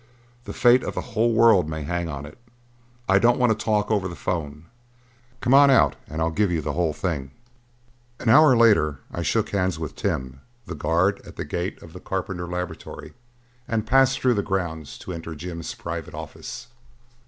"The 0.45 0.51
fate 0.53 0.83
of 0.83 0.95
the 0.95 1.01
whole 1.13 1.31
world 1.31 1.69
may 1.69 1.83
hang 1.83 2.09
on 2.09 2.25
it. 2.25 2.39
I 3.07 3.19
don't 3.19 3.37
want 3.37 3.51
to 3.51 3.65
talk 3.65 3.91
over 3.91 4.07
the 4.07 4.15
phone; 4.15 4.65
come 5.41 5.53
on 5.53 5.69
out 5.69 5.95
and 6.07 6.23
I'll 6.23 6.31
give 6.31 6.49
you 6.51 6.59
the 6.59 6.73
whole 6.73 6.91
thing." 6.91 7.29
An 8.19 8.27
hour 8.27 8.57
later 8.57 9.01
I 9.13 9.21
shook 9.21 9.49
hands 9.49 9.77
with 9.77 9.95
Tim, 9.95 10.41
the 10.65 10.73
guard 10.73 11.21
at 11.23 11.35
the 11.35 11.45
gate 11.45 11.79
of 11.83 11.93
the 11.93 11.99
Carpenter 11.99 12.47
laboratory, 12.47 13.13
and 13.67 13.85
passed 13.85 14.19
through 14.19 14.33
the 14.33 14.41
grounds 14.41 14.97
to 14.97 15.13
enter 15.13 15.35
Jim's 15.35 15.75
private 15.75 16.15
office. 16.15 16.69